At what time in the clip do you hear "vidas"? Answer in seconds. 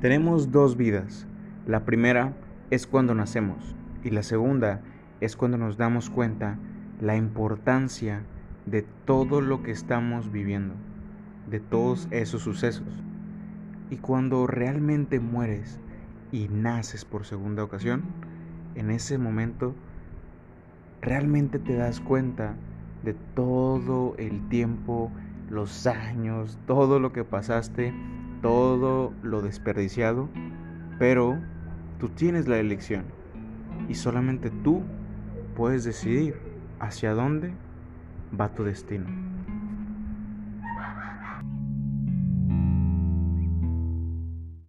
0.76-1.26